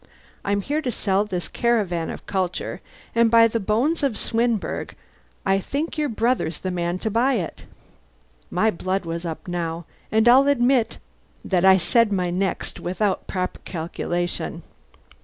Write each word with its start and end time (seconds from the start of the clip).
I'm 0.43 0.61
here 0.61 0.81
to 0.81 0.91
sell 0.91 1.25
this 1.25 1.47
caravan 1.47 2.09
of 2.09 2.25
culture, 2.25 2.81
and 3.13 3.29
by 3.29 3.47
the 3.47 3.59
bones 3.59 4.01
of 4.01 4.17
Swinburne 4.17 4.95
I 5.45 5.59
think 5.59 5.95
your 5.95 6.09
brother's 6.09 6.57
the 6.57 6.71
man 6.71 6.97
to 7.05 7.11
buy 7.11 7.35
it." 7.35 7.65
My 8.49 8.71
blood 8.71 9.05
was 9.05 9.25
up 9.25 9.47
now, 9.47 9.85
and 10.11 10.27
I'll 10.27 10.47
admit 10.47 10.97
that 11.45 11.65
I 11.65 11.77
said 11.77 12.11
my 12.11 12.31
next 12.31 12.79
without 12.79 13.27
proper 13.27 13.59
calculation. 13.63 14.63